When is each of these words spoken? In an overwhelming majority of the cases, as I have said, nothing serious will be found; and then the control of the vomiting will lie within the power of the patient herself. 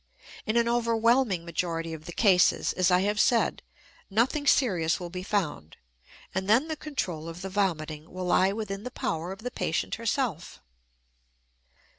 In 0.47 0.57
an 0.57 0.67
overwhelming 0.67 1.45
majority 1.45 1.93
of 1.93 2.05
the 2.05 2.11
cases, 2.11 2.73
as 2.73 2.89
I 2.89 3.01
have 3.01 3.19
said, 3.19 3.61
nothing 4.09 4.47
serious 4.47 4.99
will 4.99 5.11
be 5.11 5.21
found; 5.21 5.77
and 6.33 6.49
then 6.49 6.69
the 6.69 6.75
control 6.75 7.29
of 7.29 7.43
the 7.43 7.49
vomiting 7.49 8.09
will 8.09 8.25
lie 8.25 8.51
within 8.51 8.83
the 8.83 8.89
power 8.89 9.31
of 9.31 9.43
the 9.43 9.51
patient 9.51 9.93
herself. 10.01 10.59